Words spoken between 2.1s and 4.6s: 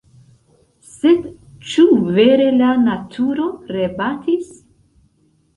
vere la naturo rebatis?